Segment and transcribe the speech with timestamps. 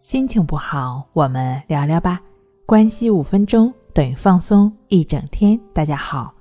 [0.00, 2.20] 心情不好，我们聊聊吧。
[2.64, 5.58] 关系五分钟等于放松一整天。
[5.72, 6.32] 大家好，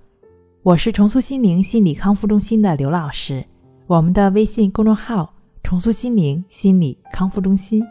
[0.61, 3.43] 我是重塑心灵心理康复中心的刘老师。
[3.87, 5.33] 我们的微信公众号
[5.63, 7.83] “重塑心灵心理康复中心”。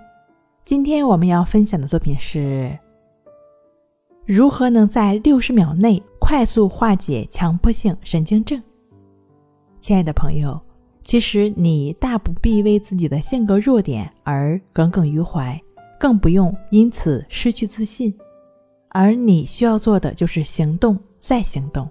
[0.64, 2.78] 今天我们要分享的作品是：
[4.24, 8.62] 如何能在六十秒内快速化解强迫性神经症？
[9.80, 10.60] 亲爱的朋友。
[11.06, 15.58] 其实你大不必为自己的性格弱点而耿耿于怀，
[16.00, 18.12] 更不用因此失去自信。
[18.88, 21.88] 而你需要做的就是行动再行动，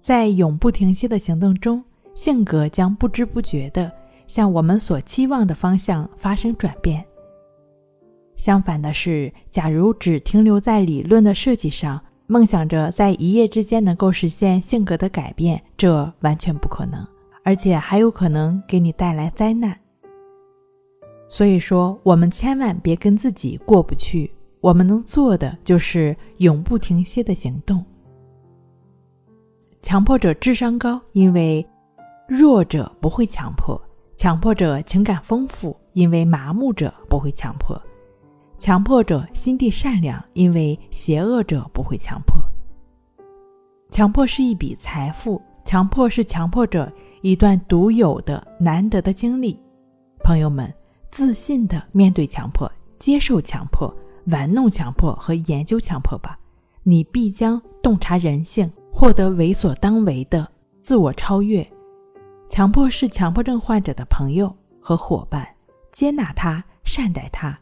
[0.00, 3.92] 在永不停歇的行动中，性格将不知不觉地
[4.26, 7.04] 向我们所期望的方向发生转变。
[8.36, 17.06] 相反的是，假如只停留在理论的设计上，梦想着在一夜之间能够实现性格的改变，这完全不可能。
[17.46, 19.78] 而且还有可能给你带来灾难。
[21.28, 24.28] 所以说，我们千万别跟自己过不去。
[24.60, 27.84] 我们能做的就是永不停歇的行动。
[29.80, 31.64] 强迫者智商高，因为
[32.26, 33.80] 弱者不会强迫；
[34.16, 37.80] 强迫者情感丰富，因为麻木者不会强迫；
[38.58, 42.36] 强迫者心地善良，因为邪恶者不会强迫。
[43.88, 46.92] 强迫是一笔财富，强迫是强迫者。
[47.22, 49.58] 一段独有的、难得的经历，
[50.22, 50.72] 朋友们，
[51.10, 53.92] 自信的面对强迫，接受强迫，
[54.26, 56.38] 玩弄强迫和研究强迫吧，
[56.82, 60.46] 你必将洞察人性，获得为所当为的
[60.82, 61.66] 自我超越。
[62.48, 65.48] 强迫是强迫症患者的朋友和伙伴，
[65.92, 67.58] 接纳他，善待他，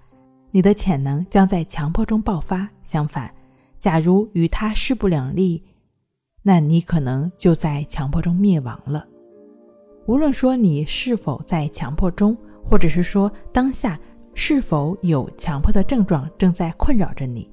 [0.50, 2.68] 你的潜能将在强迫中爆发。
[2.83, 3.33] 相反，
[3.80, 5.62] 假如与他势不两立，
[6.42, 9.06] 那你可能就在强迫中灭亡了。
[10.06, 12.36] 无论说你是否在强迫中，
[12.69, 13.98] 或者是说当下
[14.34, 17.50] 是否有强迫的症状正在困扰着你，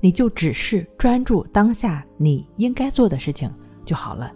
[0.00, 3.52] 你就只是专注当下你应该做的事情
[3.84, 4.32] 就好了。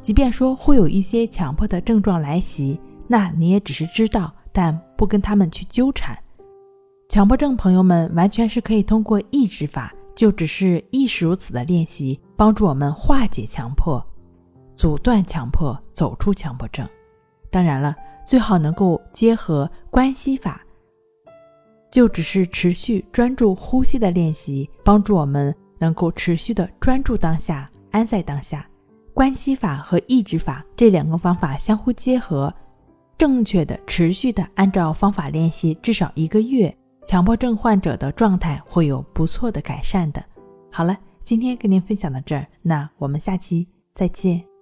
[0.00, 6.16] 即便说会有一些强迫的症状来袭，那你也只是知道，但不跟他们去纠缠。
[7.08, 14.04] 强迫症朋友们完全是可以通过抑制法，就只是亦是如此的练习，帮助我们化解强迫。
[14.76, 16.86] 阻断强迫，走出强迫症。
[17.50, 20.60] 当然了，最好能够结合关系法，
[21.90, 28.66] 就只是持续专注呼吸的练习，帮助我们能够持续的专注当下，安在当下。
[29.14, 32.52] 关系法和抑制法这两个方法相互结合，
[33.16, 36.76] 正确的、持续的按照方法练习，至少一个月，
[37.06, 40.22] 强迫症患者的状态会有不错的改善的。
[40.70, 44.55] 好了，今天跟您分享到这儿，那我们下期再见。